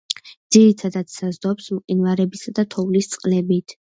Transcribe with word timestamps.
ძირითადად, 0.55 1.11
საზრდოობს 1.17 1.69
მყინვარებისა 1.77 2.55
და 2.61 2.67
თოვლის 2.77 3.13
წყლებით. 3.15 3.79